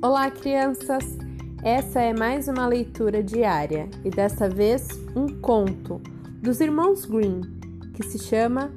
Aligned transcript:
Olá, 0.00 0.30
crianças! 0.30 1.18
Essa 1.60 2.00
é 2.00 2.16
mais 2.16 2.46
uma 2.46 2.68
leitura 2.68 3.20
diária 3.20 3.90
e 4.04 4.10
dessa 4.10 4.48
vez 4.48 4.86
um 5.16 5.40
conto 5.40 6.00
dos 6.40 6.60
irmãos 6.60 7.04
Green 7.04 7.40
que 7.94 8.04
se 8.04 8.16
chama 8.16 8.72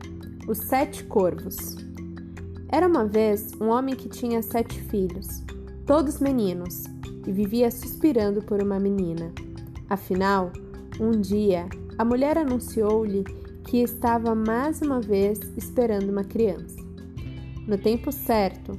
Os 0.48 0.58
Sete 0.58 1.04
Corvos. 1.04 1.78
Era 2.70 2.88
uma 2.88 3.06
vez 3.06 3.52
um 3.62 3.68
homem 3.68 3.96
que 3.96 4.10
tinha 4.10 4.42
sete 4.42 4.82
filhos, 4.82 5.44
todos 5.86 6.20
meninos, 6.20 6.86
e 7.28 7.32
vivia 7.32 7.70
suspirando 7.70 8.42
por 8.42 8.60
uma 8.60 8.80
menina. 8.80 9.32
Afinal, 9.92 10.52
um 11.00 11.12
dia 11.12 11.68
a 12.00 12.04
mulher 12.04 12.36
anunciou-lhe 12.36 13.24
que 13.66 13.78
estava 13.78 14.34
mais 14.34 14.82
uma 14.82 15.00
vez 15.00 15.40
esperando 15.56 16.10
uma 16.10 16.24
criança. 16.24 16.78
No 17.68 17.78
tempo 17.78 18.12
certo, 18.12 18.76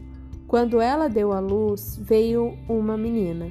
quando 0.52 0.82
ela 0.82 1.08
deu 1.08 1.32
à 1.32 1.40
luz, 1.40 1.98
veio 1.98 2.58
uma 2.68 2.94
menina. 2.94 3.50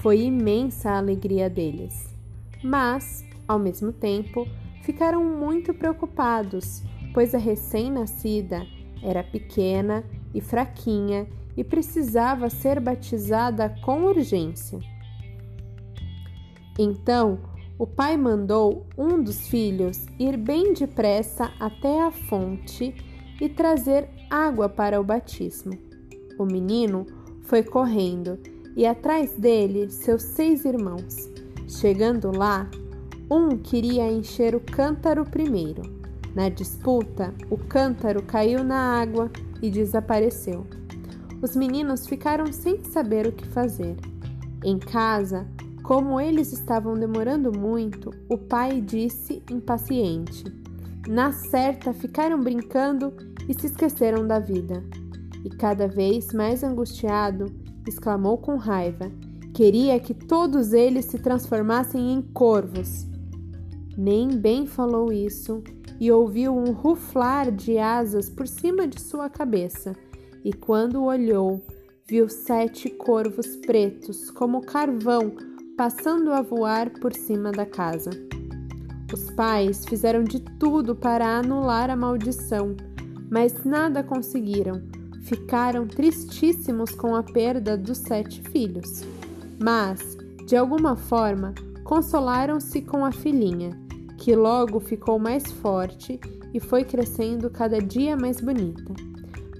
Foi 0.00 0.20
imensa 0.20 0.92
a 0.92 0.98
alegria 0.98 1.50
deles. 1.50 2.14
Mas, 2.62 3.24
ao 3.48 3.58
mesmo 3.58 3.92
tempo, 3.92 4.46
ficaram 4.82 5.24
muito 5.24 5.74
preocupados, 5.74 6.84
pois 7.12 7.34
a 7.34 7.38
recém-nascida 7.38 8.64
era 9.02 9.24
pequena 9.24 10.04
e 10.32 10.40
fraquinha 10.40 11.26
e 11.56 11.64
precisava 11.64 12.48
ser 12.48 12.78
batizada 12.78 13.74
com 13.82 14.04
urgência. 14.04 14.78
Então, 16.78 17.40
o 17.76 17.88
pai 17.88 18.16
mandou 18.16 18.86
um 18.96 19.20
dos 19.20 19.48
filhos 19.48 20.06
ir 20.16 20.36
bem 20.36 20.74
depressa 20.74 21.50
até 21.58 22.02
a 22.04 22.12
fonte 22.12 22.94
e 23.40 23.48
trazer 23.48 24.08
água 24.30 24.68
para 24.68 25.00
o 25.00 25.02
batismo. 25.02 25.89
O 26.40 26.46
menino 26.46 27.04
foi 27.42 27.62
correndo 27.62 28.38
e 28.74 28.86
atrás 28.86 29.34
dele 29.34 29.90
seus 29.90 30.22
seis 30.22 30.64
irmãos. 30.64 31.28
Chegando 31.68 32.34
lá, 32.34 32.66
um 33.30 33.58
queria 33.58 34.10
encher 34.10 34.54
o 34.54 34.60
cântaro 34.60 35.26
primeiro. 35.26 35.82
Na 36.34 36.48
disputa, 36.48 37.34
o 37.50 37.58
cântaro 37.58 38.22
caiu 38.22 38.64
na 38.64 38.98
água 38.98 39.30
e 39.60 39.70
desapareceu. 39.70 40.66
Os 41.42 41.54
meninos 41.54 42.06
ficaram 42.06 42.50
sem 42.50 42.82
saber 42.84 43.26
o 43.26 43.32
que 43.32 43.46
fazer. 43.46 43.96
Em 44.64 44.78
casa, 44.78 45.46
como 45.82 46.18
eles 46.18 46.54
estavam 46.54 46.94
demorando 46.94 47.52
muito, 47.52 48.14
o 48.30 48.38
pai 48.38 48.80
disse 48.80 49.42
impaciente: 49.50 50.44
Na 51.06 51.32
certa, 51.32 51.92
ficaram 51.92 52.40
brincando 52.40 53.12
e 53.46 53.52
se 53.52 53.66
esqueceram 53.66 54.26
da 54.26 54.38
vida 54.38 54.82
e, 55.44 55.50
cada 55.50 55.86
vez 55.86 56.32
mais 56.32 56.62
angustiado, 56.62 57.46
exclamou 57.86 58.38
com 58.38 58.56
raiva: 58.56 59.10
Queria 59.54 59.98
que 59.98 60.14
todos 60.14 60.72
eles 60.72 61.06
se 61.06 61.18
transformassem 61.18 62.12
em 62.12 62.22
corvos. 62.22 63.06
Nem 63.96 64.28
bem 64.28 64.66
falou 64.66 65.12
isso 65.12 65.62
e 65.98 66.10
ouviu 66.10 66.56
um 66.56 66.72
ruflar 66.72 67.50
de 67.52 67.78
asas 67.78 68.30
por 68.30 68.46
cima 68.46 68.88
de 68.88 69.00
sua 69.00 69.28
cabeça, 69.28 69.94
e 70.42 70.52
quando 70.52 71.04
olhou, 71.04 71.60
viu 72.08 72.28
sete 72.28 72.88
corvos 72.88 73.56
pretos, 73.56 74.30
como 74.30 74.62
carvão, 74.62 75.32
passando 75.76 76.32
a 76.32 76.40
voar 76.40 76.90
por 77.00 77.12
cima 77.12 77.52
da 77.52 77.66
casa. 77.66 78.10
Os 79.12 79.30
pais 79.32 79.84
fizeram 79.84 80.24
de 80.24 80.40
tudo 80.40 80.94
para 80.96 81.38
anular 81.38 81.90
a 81.90 81.96
maldição, 81.96 82.74
mas 83.30 83.64
nada 83.64 84.02
conseguiram 84.02 84.80
ficaram 85.22 85.86
tristíssimos 85.86 86.90
com 86.92 87.14
a 87.14 87.22
perda 87.22 87.76
dos 87.76 87.98
sete 87.98 88.40
filhos, 88.42 89.04
mas, 89.62 90.16
de 90.46 90.56
alguma 90.56 90.96
forma, 90.96 91.54
consolaram-se 91.84 92.82
com 92.82 93.04
a 93.04 93.12
filhinha, 93.12 93.78
que 94.18 94.34
logo 94.34 94.80
ficou 94.80 95.18
mais 95.18 95.50
forte 95.50 96.20
e 96.52 96.60
foi 96.60 96.84
crescendo 96.84 97.50
cada 97.50 97.80
dia 97.80 98.16
mais 98.16 98.40
bonita. 98.40 98.94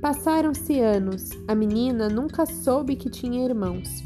Passaram-se 0.00 0.80
anos, 0.80 1.30
a 1.46 1.54
menina 1.54 2.08
nunca 2.08 2.46
soube 2.46 2.96
que 2.96 3.10
tinha 3.10 3.44
irmãos, 3.44 4.02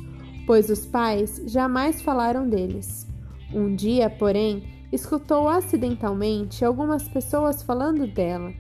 pois 0.46 0.68
os 0.68 0.84
pais 0.84 1.40
jamais 1.46 2.02
falaram 2.02 2.48
deles. 2.48 3.06
Um 3.52 3.74
dia, 3.74 4.10
porém, 4.10 4.64
escutou 4.92 5.48
acidentalmente 5.48 6.64
algumas 6.64 7.08
pessoas 7.08 7.62
falando 7.62 8.06
dela. 8.06 8.52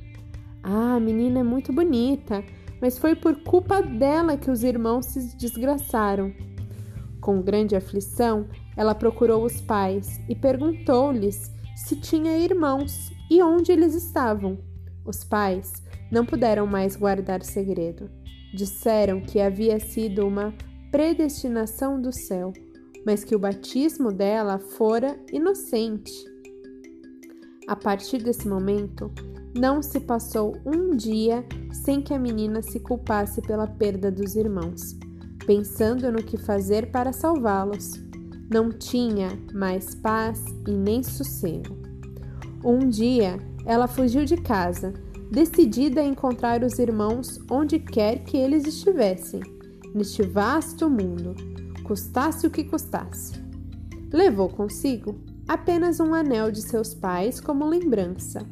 Ah, 0.62 0.94
a 0.94 1.00
menina 1.00 1.40
é 1.40 1.42
muito 1.42 1.72
bonita, 1.72 2.44
mas 2.84 2.98
foi 2.98 3.14
por 3.14 3.42
culpa 3.42 3.80
dela 3.80 4.36
que 4.36 4.50
os 4.50 4.62
irmãos 4.62 5.06
se 5.06 5.34
desgraçaram. 5.38 6.34
Com 7.18 7.40
grande 7.40 7.74
aflição, 7.74 8.46
ela 8.76 8.94
procurou 8.94 9.42
os 9.42 9.58
pais 9.58 10.20
e 10.28 10.34
perguntou-lhes 10.34 11.50
se 11.74 11.96
tinha 11.96 12.36
irmãos 12.36 13.10
e 13.30 13.42
onde 13.42 13.72
eles 13.72 13.94
estavam. 13.94 14.58
Os 15.02 15.24
pais 15.24 15.82
não 16.12 16.26
puderam 16.26 16.66
mais 16.66 16.94
guardar 16.94 17.42
segredo. 17.42 18.10
Disseram 18.52 19.22
que 19.22 19.40
havia 19.40 19.80
sido 19.80 20.26
uma 20.26 20.52
predestinação 20.90 21.98
do 21.98 22.12
céu, 22.12 22.52
mas 23.06 23.24
que 23.24 23.34
o 23.34 23.38
batismo 23.38 24.12
dela 24.12 24.58
fora 24.58 25.18
inocente. 25.32 26.12
A 27.66 27.74
partir 27.74 28.18
desse 28.18 28.46
momento, 28.46 29.10
não 29.54 29.80
se 29.80 30.00
passou 30.00 30.56
um 30.66 30.96
dia 30.96 31.44
sem 31.72 32.00
que 32.00 32.12
a 32.12 32.18
menina 32.18 32.60
se 32.60 32.80
culpasse 32.80 33.40
pela 33.40 33.68
perda 33.68 34.10
dos 34.10 34.34
irmãos, 34.34 34.96
pensando 35.46 36.10
no 36.10 36.22
que 36.22 36.36
fazer 36.36 36.90
para 36.90 37.12
salvá-los. 37.12 37.92
Não 38.50 38.70
tinha 38.70 39.28
mais 39.52 39.94
paz 39.94 40.44
e 40.66 40.72
nem 40.72 41.02
sossego. 41.02 41.78
Um 42.64 42.88
dia, 42.88 43.38
ela 43.64 43.86
fugiu 43.86 44.24
de 44.24 44.36
casa, 44.36 44.92
decidida 45.30 46.00
a 46.00 46.04
encontrar 46.04 46.64
os 46.64 46.78
irmãos 46.78 47.38
onde 47.48 47.78
quer 47.78 48.24
que 48.24 48.36
eles 48.36 48.66
estivessem, 48.66 49.40
neste 49.94 50.22
vasto 50.22 50.90
mundo, 50.90 51.34
custasse 51.84 52.46
o 52.46 52.50
que 52.50 52.64
custasse. 52.64 53.40
Levou 54.12 54.48
consigo 54.48 55.16
apenas 55.46 56.00
um 56.00 56.12
anel 56.12 56.50
de 56.50 56.62
seus 56.62 56.94
pais 56.94 57.40
como 57.40 57.68
lembrança 57.68 58.46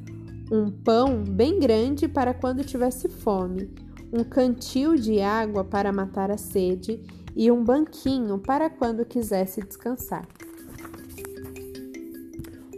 um 0.53 0.71
pão 0.71 1.25
bem 1.25 1.59
grande 1.59 2.07
para 2.07 2.35
quando 2.35 2.63
tivesse 2.63 3.09
fome, 3.09 3.71
um 4.13 4.23
cantil 4.23 4.97
de 4.97 5.19
água 5.19 5.65
para 5.65 5.91
matar 5.91 6.31
a 6.31 6.37
sede 6.37 7.01
e 7.35 7.51
um 7.51 7.65
banquinho 7.65 8.39
para 8.39 8.69
quando 8.69 9.07
quisesse 9.07 9.63
descansar. 9.63 10.29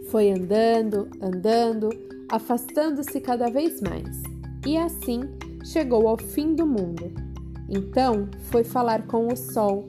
Foi 0.09 0.31
andando, 0.31 1.09
andando, 1.21 1.89
afastando-se 2.31 3.19
cada 3.19 3.49
vez 3.49 3.81
mais, 3.81 4.23
e 4.65 4.77
assim 4.77 5.19
chegou 5.65 6.07
ao 6.07 6.17
fim 6.17 6.55
do 6.55 6.65
mundo. 6.65 7.11
Então 7.67 8.29
foi 8.43 8.63
falar 8.63 9.05
com 9.05 9.27
o 9.27 9.35
sol, 9.35 9.85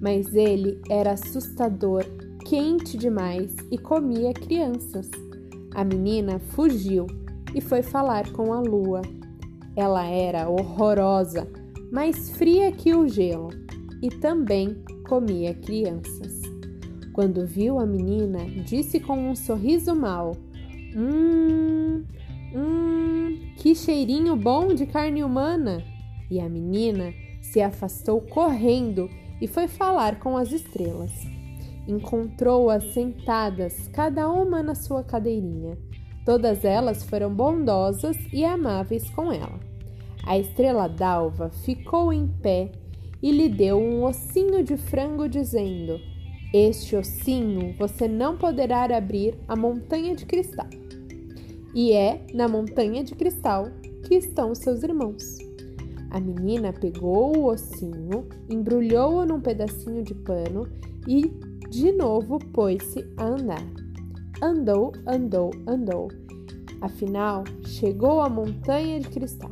mas 0.00 0.32
ele 0.36 0.80
era 0.88 1.14
assustador, 1.14 2.04
quente 2.44 2.96
demais 2.96 3.56
e 3.72 3.76
comia 3.76 4.32
crianças. 4.32 5.10
A 5.74 5.82
menina 5.82 6.38
fugiu 6.38 7.08
e 7.54 7.60
foi 7.60 7.82
falar 7.82 8.30
com 8.32 8.52
a 8.52 8.60
lua. 8.60 9.02
Ela 9.76 10.06
era 10.06 10.48
horrorosa, 10.48 11.48
mais 11.92 12.30
fria 12.30 12.72
que 12.72 12.94
o 12.94 13.08
gelo, 13.08 13.50
e 14.02 14.08
também 14.08 14.82
comia 15.08 15.54
crianças. 15.54 16.42
Quando 17.12 17.46
viu 17.46 17.78
a 17.78 17.86
menina, 17.86 18.44
disse 18.64 18.98
com 18.98 19.30
um 19.30 19.36
sorriso 19.36 19.94
mau: 19.94 20.32
Hum, 20.96 22.04
hum, 22.54 23.38
que 23.56 23.74
cheirinho 23.74 24.34
bom 24.34 24.74
de 24.74 24.86
carne 24.86 25.22
humana! 25.22 25.82
E 26.30 26.40
a 26.40 26.48
menina 26.48 27.12
se 27.40 27.60
afastou 27.60 28.20
correndo 28.20 29.08
e 29.40 29.46
foi 29.46 29.68
falar 29.68 30.18
com 30.18 30.36
as 30.36 30.50
estrelas. 30.50 31.12
Encontrou-as 31.86 32.94
sentadas, 32.94 33.88
cada 33.88 34.28
uma 34.28 34.62
na 34.62 34.74
sua 34.74 35.04
cadeirinha. 35.04 35.78
Todas 36.24 36.64
elas 36.64 37.02
foram 37.02 37.32
bondosas 37.32 38.16
e 38.32 38.44
amáveis 38.44 39.10
com 39.10 39.30
ela. 39.30 39.60
A 40.26 40.38
estrela 40.38 40.88
d'alva 40.88 41.50
ficou 41.50 42.12
em 42.12 42.26
pé 42.26 42.72
e 43.22 43.30
lhe 43.30 43.48
deu 43.48 43.78
um 43.78 44.04
ossinho 44.04 44.62
de 44.62 44.76
frango, 44.76 45.28
dizendo: 45.28 46.00
Este 46.52 46.96
ossinho 46.96 47.74
você 47.78 48.08
não 48.08 48.38
poderá 48.38 48.84
abrir 48.84 49.34
a 49.46 49.54
montanha 49.54 50.14
de 50.14 50.24
cristal. 50.24 50.68
E 51.74 51.92
é 51.92 52.24
na 52.32 52.48
montanha 52.48 53.04
de 53.04 53.14
cristal 53.14 53.68
que 54.06 54.14
estão 54.14 54.54
seus 54.54 54.82
irmãos. 54.82 55.38
A 56.10 56.20
menina 56.20 56.72
pegou 56.72 57.36
o 57.36 57.46
ossinho, 57.46 58.28
embrulhou-o 58.48 59.26
num 59.26 59.40
pedacinho 59.40 60.02
de 60.02 60.14
pano 60.14 60.68
e 61.06 61.22
de 61.68 61.92
novo 61.92 62.38
pôs-se 62.38 63.04
a 63.16 63.26
andar. 63.26 63.83
Andou, 64.44 64.92
andou, 65.06 65.52
andou. 65.66 66.10
Afinal, 66.82 67.44
chegou 67.64 68.20
à 68.20 68.28
montanha 68.28 69.00
de 69.00 69.08
cristal 69.08 69.50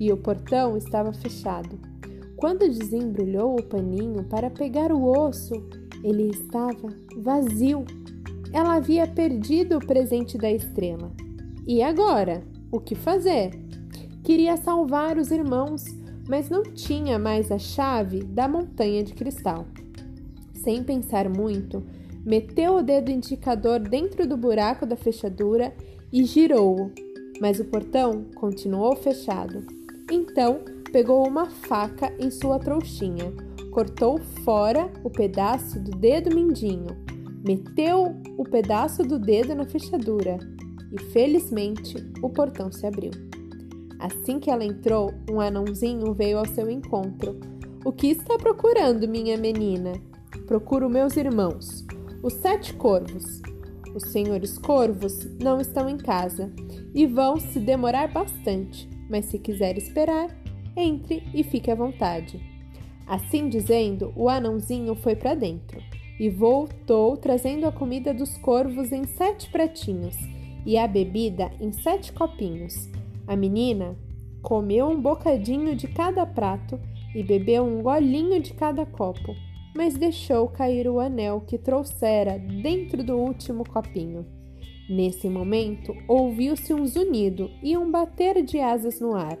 e 0.00 0.10
o 0.10 0.16
portão 0.16 0.74
estava 0.74 1.12
fechado. 1.12 1.78
Quando 2.34 2.66
desembrulhou 2.66 3.60
o 3.60 3.62
paninho 3.62 4.24
para 4.24 4.48
pegar 4.48 4.90
o 4.90 5.04
osso, 5.04 5.52
ele 6.02 6.30
estava 6.30 6.88
vazio. 7.18 7.84
Ela 8.54 8.76
havia 8.76 9.06
perdido 9.06 9.76
o 9.76 9.86
presente 9.86 10.38
da 10.38 10.50
estrela. 10.50 11.12
E 11.66 11.82
agora? 11.82 12.42
O 12.70 12.80
que 12.80 12.94
fazer? 12.94 13.50
Queria 14.24 14.56
salvar 14.56 15.18
os 15.18 15.30
irmãos, 15.30 15.84
mas 16.26 16.48
não 16.48 16.62
tinha 16.62 17.18
mais 17.18 17.52
a 17.52 17.58
chave 17.58 18.24
da 18.24 18.48
montanha 18.48 19.04
de 19.04 19.12
cristal. 19.12 19.66
Sem 20.54 20.82
pensar 20.82 21.28
muito, 21.28 21.82
meteu 22.24 22.76
o 22.76 22.82
dedo 22.82 23.10
indicador 23.10 23.80
dentro 23.80 24.26
do 24.26 24.36
buraco 24.36 24.86
da 24.86 24.96
fechadura 24.96 25.74
e 26.12 26.24
girou-o, 26.24 26.90
mas 27.40 27.58
o 27.58 27.64
portão 27.64 28.24
continuou 28.34 28.94
fechado. 28.96 29.64
Então, 30.10 30.60
pegou 30.92 31.26
uma 31.26 31.50
faca 31.50 32.12
em 32.18 32.30
sua 32.30 32.58
trouxinha, 32.58 33.32
cortou 33.70 34.18
fora 34.44 34.90
o 35.02 35.10
pedaço 35.10 35.80
do 35.80 35.90
dedo 35.92 36.34
mindinho, 36.34 36.96
meteu 37.44 38.14
o 38.36 38.44
pedaço 38.44 39.02
do 39.02 39.18
dedo 39.18 39.54
na 39.54 39.64
fechadura 39.64 40.38
e, 40.92 41.00
felizmente, 41.10 41.96
o 42.22 42.28
portão 42.28 42.70
se 42.70 42.86
abriu. 42.86 43.10
Assim 43.98 44.38
que 44.38 44.50
ela 44.50 44.64
entrou, 44.64 45.14
um 45.30 45.40
anãozinho 45.40 46.12
veio 46.12 46.38
ao 46.38 46.46
seu 46.46 46.68
encontro. 46.68 47.38
O 47.84 47.92
que 47.92 48.08
está 48.08 48.36
procurando, 48.36 49.08
minha 49.08 49.36
menina? 49.36 49.92
Procuro 50.46 50.90
meus 50.90 51.16
irmãos, 51.16 51.84
os 52.22 52.34
sete 52.34 52.72
corvos. 52.74 53.42
Os 53.94 54.04
senhores 54.10 54.56
corvos 54.56 55.24
não 55.38 55.60
estão 55.60 55.88
em 55.88 55.98
casa 55.98 56.50
e 56.94 57.06
vão 57.06 57.38
se 57.38 57.58
demorar 57.58 58.08
bastante, 58.08 58.88
mas 59.10 59.26
se 59.26 59.38
quiser 59.38 59.76
esperar, 59.76 60.28
entre 60.76 61.22
e 61.34 61.42
fique 61.42 61.70
à 61.70 61.74
vontade. 61.74 62.40
Assim 63.06 63.48
dizendo, 63.48 64.12
o 64.16 64.28
anãozinho 64.28 64.94
foi 64.94 65.16
para 65.16 65.34
dentro 65.34 65.82
e 66.18 66.30
voltou 66.30 67.16
trazendo 67.16 67.66
a 67.66 67.72
comida 67.72 68.14
dos 68.14 68.38
corvos 68.38 68.92
em 68.92 69.04
sete 69.04 69.50
pratinhos 69.50 70.16
e 70.64 70.78
a 70.78 70.86
bebida 70.86 71.50
em 71.60 71.72
sete 71.72 72.12
copinhos. 72.12 72.88
A 73.26 73.34
menina 73.34 73.96
comeu 74.40 74.88
um 74.88 75.00
bocadinho 75.00 75.74
de 75.74 75.88
cada 75.88 76.24
prato 76.24 76.80
e 77.14 77.22
bebeu 77.22 77.64
um 77.64 77.82
golinho 77.82 78.40
de 78.40 78.54
cada 78.54 78.86
copo, 78.86 79.34
mas 79.74 79.94
deixou 79.94 80.48
cair 80.48 80.88
o 80.88 81.00
anel 81.00 81.42
que 81.46 81.58
trouxera 81.58 82.38
dentro 82.38 83.02
do 83.02 83.16
último 83.16 83.64
copinho. 83.64 84.26
Nesse 84.88 85.28
momento, 85.28 85.94
ouviu-se 86.06 86.74
um 86.74 86.86
zunido 86.86 87.50
e 87.62 87.76
um 87.76 87.90
bater 87.90 88.42
de 88.42 88.58
asas 88.58 89.00
no 89.00 89.14
ar. 89.14 89.38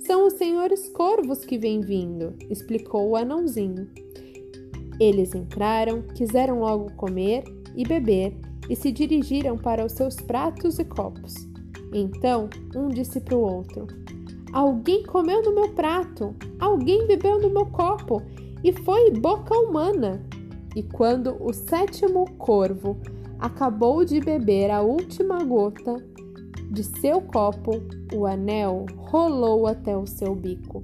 São 0.00 0.26
os 0.26 0.32
senhores 0.34 0.88
corvos 0.88 1.44
que 1.44 1.58
vêm 1.58 1.80
vindo, 1.80 2.34
explicou 2.48 3.10
o 3.10 3.16
anãozinho. 3.16 3.88
Eles 4.98 5.34
entraram, 5.34 6.02
quiseram 6.02 6.60
logo 6.60 6.92
comer 6.94 7.44
e 7.76 7.86
beber 7.86 8.34
e 8.68 8.74
se 8.74 8.90
dirigiram 8.90 9.56
para 9.56 9.84
os 9.84 9.92
seus 9.92 10.16
pratos 10.16 10.78
e 10.78 10.84
copos. 10.84 11.34
Então 11.92 12.48
um 12.74 12.88
disse 12.88 13.20
para 13.20 13.36
o 13.36 13.40
outro: 13.40 13.86
Alguém 14.52 15.04
comeu 15.04 15.42
no 15.42 15.54
meu 15.54 15.72
prato, 15.74 16.34
alguém 16.58 17.06
bebeu 17.06 17.40
no 17.40 17.50
meu 17.50 17.66
copo, 17.66 18.22
e 18.62 18.72
foi 18.72 19.10
boca 19.10 19.54
humana. 19.56 20.22
E 20.76 20.82
quando 20.82 21.36
o 21.40 21.52
sétimo 21.52 22.30
corvo 22.38 22.96
acabou 23.38 24.04
de 24.04 24.20
beber 24.20 24.70
a 24.70 24.82
última 24.82 25.42
gota 25.42 25.96
de 26.70 26.84
seu 26.84 27.20
copo, 27.20 27.72
o 28.14 28.26
anel 28.26 28.86
rolou 28.96 29.66
até 29.66 29.96
o 29.96 30.06
seu 30.06 30.34
bico. 30.34 30.82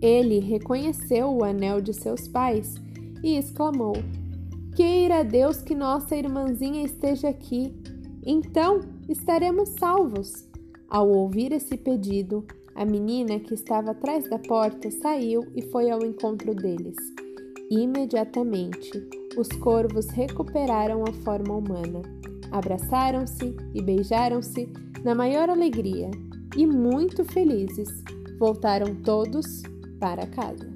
Ele 0.00 0.40
reconheceu 0.40 1.30
o 1.30 1.44
anel 1.44 1.80
de 1.80 1.92
seus 1.92 2.26
pais 2.26 2.74
e 3.22 3.36
exclamou: 3.36 3.94
Queira 4.74 5.22
Deus 5.22 5.62
que 5.62 5.74
nossa 5.74 6.16
irmãzinha 6.16 6.82
esteja 6.82 7.28
aqui. 7.28 7.74
Então 8.24 8.80
estaremos 9.08 9.68
salvos. 9.70 10.48
Ao 10.88 11.08
ouvir 11.08 11.52
esse 11.52 11.76
pedido, 11.76 12.44
a 12.74 12.84
menina 12.84 13.38
que 13.40 13.54
estava 13.54 13.90
atrás 13.90 14.28
da 14.28 14.38
porta 14.38 14.90
saiu 14.90 15.42
e 15.54 15.62
foi 15.70 15.90
ao 15.90 16.04
encontro 16.04 16.54
deles. 16.54 16.96
Imediatamente, 17.70 18.90
os 19.36 19.48
corvos 19.48 20.08
recuperaram 20.10 21.04
a 21.04 21.12
forma 21.24 21.56
humana. 21.56 22.02
Abraçaram-se 22.50 23.56
e 23.74 23.82
beijaram-se 23.82 24.68
na 25.04 25.14
maior 25.14 25.48
alegria 25.48 26.10
e, 26.56 26.66
muito 26.66 27.24
felizes, 27.24 27.88
voltaram 28.38 28.94
todos 28.96 29.62
para 29.98 30.26
casa. 30.26 30.71